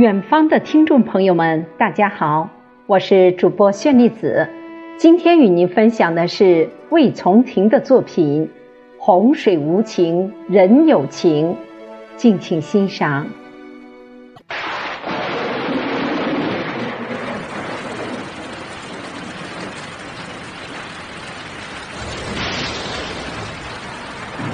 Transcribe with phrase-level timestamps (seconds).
[0.00, 2.48] 远方的听众朋友们，大家好，
[2.86, 4.48] 我是主播绚丽子。
[4.96, 8.46] 今天与您分享的是魏从庭的作品
[8.98, 11.48] 《洪水无情人有情》，
[12.16, 13.26] 敬请欣赏。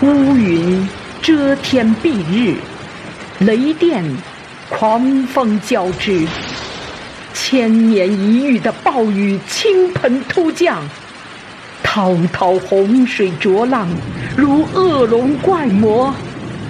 [0.02, 0.88] 乌云
[1.22, 2.56] 遮天蔽日，
[3.44, 4.02] 雷电。
[4.68, 6.26] 狂风交织，
[7.32, 10.82] 千年一遇的暴雨倾盆突降，
[11.82, 13.88] 滔滔洪水浊浪
[14.36, 16.12] 如恶龙怪魔，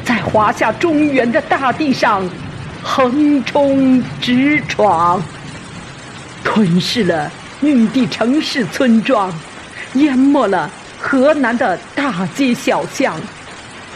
[0.05, 2.29] 在华夏中原的大地上
[2.83, 5.21] 横冲直闯，
[6.45, 7.33] 吞噬了
[7.63, 9.33] 玉帝城市村庄，
[9.95, 13.19] 淹没了河南的大街小巷，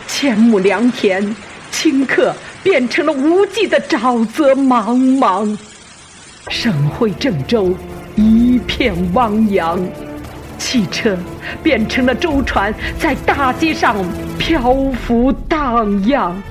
[0.09, 1.37] 千亩良田
[1.71, 2.35] 顷刻。
[2.63, 5.59] 变成了无际的沼泽茫茫，
[6.49, 7.75] 省会郑州
[8.17, 9.81] 一片汪洋，
[10.59, 11.17] 汽车
[11.63, 13.97] 变成了舟船，在大街上
[14.39, 14.75] 漂
[15.07, 16.43] 浮荡漾，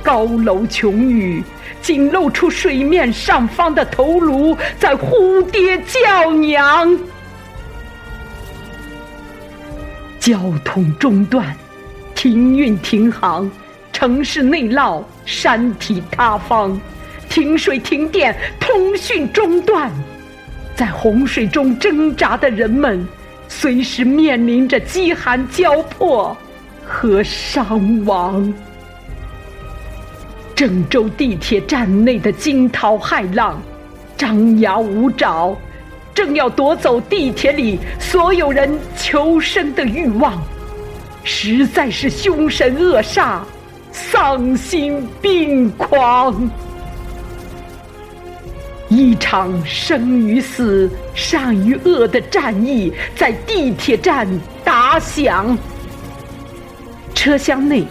[0.00, 1.42] 高楼琼宇
[1.82, 6.96] 仅露出水面上方的头颅，在呼爹叫娘，
[10.20, 11.56] 交通中断，
[12.14, 13.50] 停运停航。
[14.00, 16.80] 城市内涝，山体塌方，
[17.28, 19.92] 停水停电，通讯中断，
[20.74, 23.06] 在洪水中挣扎的人们，
[23.46, 26.34] 随时面临着饥寒交迫
[26.82, 28.50] 和伤亡。
[30.54, 33.60] 郑州地铁站内的惊涛骇浪，
[34.16, 35.54] 张牙舞爪，
[36.14, 40.42] 正要夺走地铁里所有人求生的欲望，
[41.22, 43.40] 实在是凶神恶煞。
[43.92, 46.50] 丧心病狂！
[48.88, 54.26] 一场生与死、善与恶的战役在地铁站
[54.64, 55.56] 打响。
[57.14, 57.84] 车厢内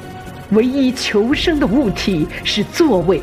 [0.51, 3.21] 唯一求生的物体是座位，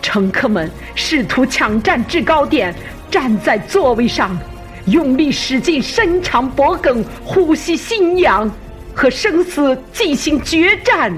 [0.00, 2.74] 乘客们试图抢占制高点，
[3.10, 4.38] 站在座位上，
[4.86, 8.50] 用力使劲伸长脖颈，呼吸心氧，
[8.94, 11.12] 和生死进行决战。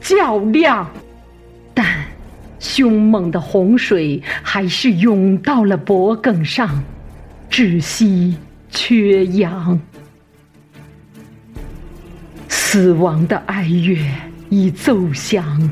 [0.00, 0.90] 较量，
[1.74, 1.86] 但
[2.58, 6.82] 凶猛的洪水还是涌到了脖颈上，
[7.50, 8.36] 窒息
[8.70, 9.78] 缺氧。
[12.48, 13.98] 死亡的哀乐
[14.48, 15.70] 已奏响，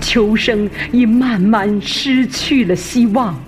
[0.00, 3.38] 求生已慢慢失去了希望。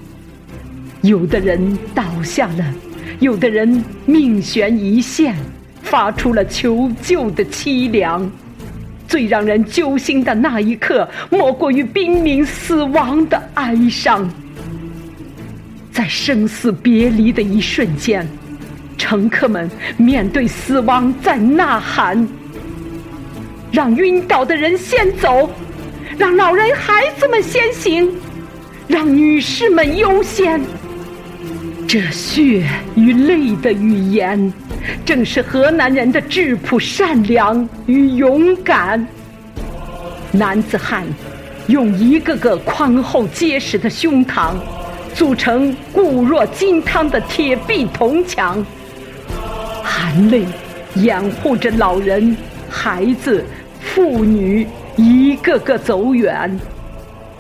[1.03, 2.75] 有的人倒下了，
[3.21, 5.37] 有的人命悬一线，
[5.83, 8.31] 发出了求救的凄凉。
[9.13, 14.27] 最让人揪心的那一刻，莫过于濒临死亡的哀伤。
[15.93, 18.27] 在生死别离的一瞬间，
[18.97, 22.27] 乘客们面对死亡在呐喊
[23.71, 25.51] ：“让晕倒的人先走，
[26.17, 28.11] 让老人孩子们先行，
[28.89, 30.59] 让女士们优先。”
[31.87, 34.51] 这血与泪的语言。
[35.05, 39.07] 正是河南人的质朴、善良与勇敢。
[40.33, 41.05] 男子汉
[41.67, 44.55] 用一个个宽厚结实的胸膛，
[45.15, 48.65] 组成固若金汤的铁壁铜墙，
[49.83, 50.45] 含泪
[50.95, 52.37] 掩护着老人、
[52.69, 53.45] 孩子、
[53.81, 54.67] 妇女
[54.97, 56.59] 一个个走远，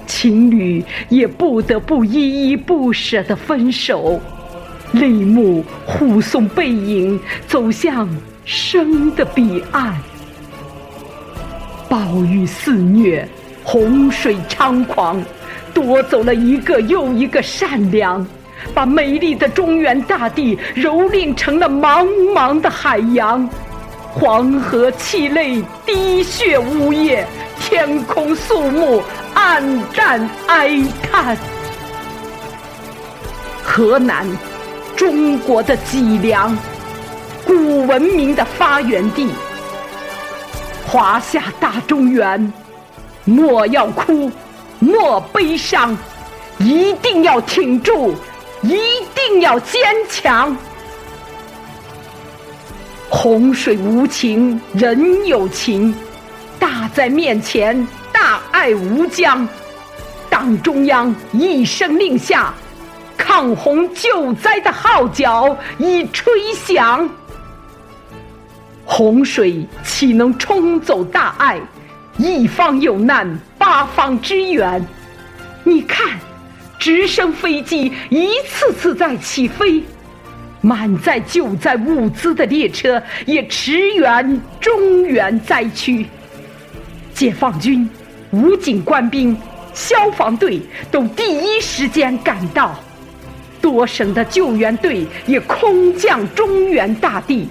[0.06, 4.20] 情侣也不得不依依不舍地分手。
[4.92, 8.08] 泪目护送背影走向
[8.44, 9.94] 生的彼岸，
[11.88, 13.26] 暴雨肆虐，
[13.64, 15.22] 洪水猖狂，
[15.72, 18.26] 夺走了一个又一个善良，
[18.75, 23.48] 把美丽的中原大地蹂躏成了茫茫的海洋。
[24.11, 27.26] 黄河泣泪，滴血呜咽，
[27.61, 29.02] 天空肃穆，
[29.34, 29.62] 黯
[29.96, 31.34] 淡哀叹。
[33.62, 34.26] 河南。
[35.02, 36.56] 中国的脊梁，
[37.44, 39.28] 古文明的发源地，
[40.87, 42.52] 华夏大中原，
[43.25, 44.31] 莫要哭，
[44.78, 45.99] 莫悲伤，
[46.58, 48.14] 一定要挺住，
[48.62, 48.78] 一
[49.12, 50.56] 定要坚强。
[53.10, 55.93] 洪水无情，人有情，
[56.60, 59.49] 大在面前，大爱无疆。
[60.31, 62.54] 党中央一声令下。
[63.24, 67.08] 抗洪救灾的号角已吹响，
[68.84, 71.60] 洪水岂能冲走大爱？
[72.19, 74.84] 一方有难，八方支援。
[75.62, 76.19] 你看，
[76.80, 79.84] 直升飞机一次次在起飞，
[80.60, 86.04] 满载救灾物资的列车也驰援中原灾区。
[87.14, 87.88] 解放军、
[88.32, 89.34] 武警官兵、
[89.72, 90.60] 消防队
[90.90, 92.75] 都第一时间赶到，
[93.62, 97.49] 多省的救援队也空降中原大地。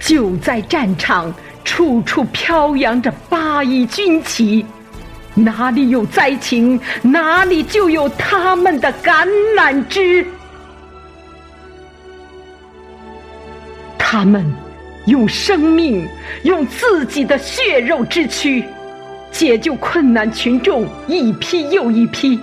[0.00, 1.32] 救灾战场
[1.62, 4.64] 处处飘扬着八一军旗，
[5.34, 10.26] 哪里有灾情，哪里就有他们的橄榄枝。
[13.98, 14.44] 他们
[15.06, 16.08] 用生命，
[16.42, 18.64] 用自己的血肉之躯，
[19.30, 22.40] 解救困难群众一批又一批。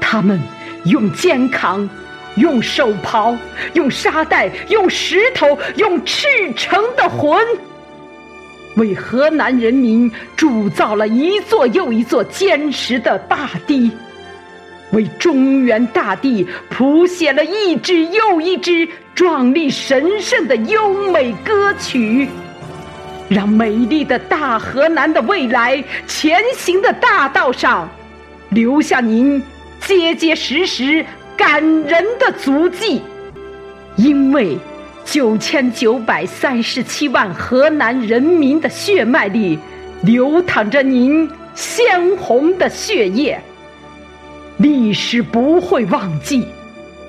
[0.00, 0.40] 他们
[0.84, 1.88] 用肩扛。
[2.36, 3.36] 用手刨，
[3.74, 7.44] 用沙袋，用石头，用赤诚的魂，
[8.76, 13.90] 为河南人民铸造了一座又一座坚实的大堤，
[14.92, 22.28] 为中原大地谱写了一支又一支壮丽神圣的优美歌曲，
[23.28, 27.88] 让美丽的大河南的未来前行的大道上，
[28.50, 29.42] 留下您
[29.80, 31.04] 结结实实。
[31.36, 33.00] 感人的足迹，
[33.96, 34.58] 因为
[35.06, 39.58] 九千九百三十七万河南人民的血脉里
[40.02, 43.40] 流淌着您鲜红的血液，
[44.58, 46.46] 历史不会忘记，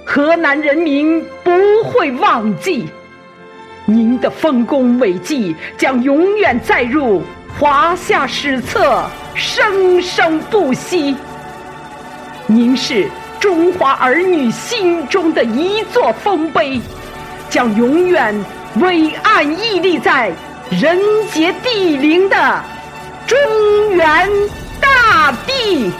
[0.06, 1.52] 河南人民不
[1.84, 2.86] 会忘记，
[3.86, 7.22] 您的丰功伟绩将永远载入
[7.60, 9.04] 华夏史册，
[9.36, 11.18] 生生不息。
[12.54, 13.10] 您是。
[13.40, 16.80] 中华儿女心中的一座丰碑，
[17.50, 18.46] 将永远
[18.76, 20.32] 伟岸屹立在
[20.70, 21.00] 人
[21.32, 22.62] 杰地灵的
[23.26, 23.36] 中
[23.96, 24.30] 原
[24.80, 25.92] 大地。